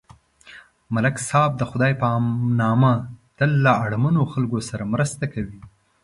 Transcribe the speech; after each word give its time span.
ملک 0.93 1.15
صاحب 1.29 1.51
د 1.57 1.63
خدای 1.71 1.93
په 2.01 2.07
نامه 2.61 2.93
تل 3.37 3.51
له 3.65 3.71
اړمنو 3.83 4.21
خلکو 4.33 4.57
سره 4.69 4.83
مرسته 4.93 5.23
کوي. 5.33 5.59